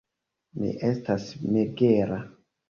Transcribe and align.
Mi 0.61 0.69
estas 0.87 1.27
megera. 1.59 2.19